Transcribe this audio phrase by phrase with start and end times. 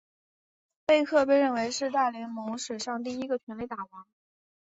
[0.87, 4.07] 贝克被认为是大联盟史上第一位全垒打王。